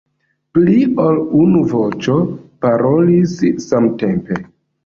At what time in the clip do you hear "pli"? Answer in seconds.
0.57-0.77